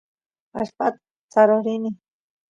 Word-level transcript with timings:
allpata 0.57 0.99
saroq 1.33 1.61
rini 1.65 1.89